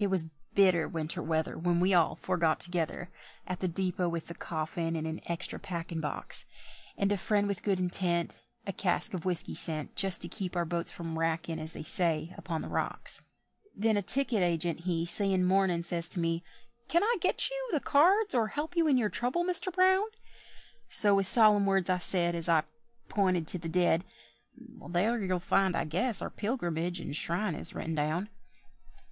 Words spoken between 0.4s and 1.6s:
bitter winter weather